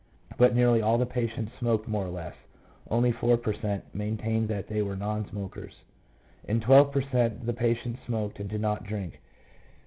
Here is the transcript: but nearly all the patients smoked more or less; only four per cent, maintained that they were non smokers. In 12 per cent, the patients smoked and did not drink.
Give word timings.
but 0.35 0.55
nearly 0.55 0.81
all 0.81 0.97
the 0.97 1.05
patients 1.05 1.51
smoked 1.59 1.87
more 1.87 2.07
or 2.07 2.09
less; 2.09 2.33
only 2.89 3.11
four 3.11 3.37
per 3.37 3.53
cent, 3.53 3.83
maintained 3.93 4.47
that 4.47 4.65
they 4.67 4.81
were 4.81 4.95
non 4.95 5.29
smokers. 5.29 5.73
In 6.45 6.59
12 6.59 6.91
per 6.91 7.03
cent, 7.03 7.45
the 7.45 7.53
patients 7.53 7.99
smoked 8.07 8.39
and 8.39 8.49
did 8.49 8.61
not 8.61 8.83
drink. 8.83 9.19